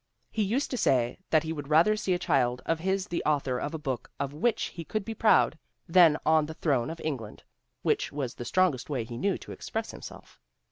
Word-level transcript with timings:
He 0.31 0.41
used 0.41 0.71
to 0.71 0.77
say 0.77 1.19
that 1.29 1.43
he 1.43 1.53
would 1.53 1.67
rather 1.67 1.95
see 1.95 2.15
a 2.15 2.17
child 2.17 2.63
of 2.65 2.79
his 2.79 3.05
the 3.09 3.21
author 3.23 3.59
of 3.59 3.75
a 3.75 3.77
book 3.77 4.09
of 4.19 4.33
which 4.33 4.63
he 4.69 4.83
could 4.83 5.05
be 5.05 5.13
proud, 5.13 5.59
than 5.87 6.17
on 6.25 6.47
the 6.47 6.55
throne 6.55 6.89
of 6.89 6.99
Eng 7.03 7.17
land, 7.17 7.43
which 7.83 8.11
was 8.11 8.33
the 8.33 8.43
strongest 8.45 8.89
way 8.89 9.03
he 9.03 9.15
knew 9.19 9.37
to 9.37 9.51
express 9.51 9.91
himself. 9.91 10.39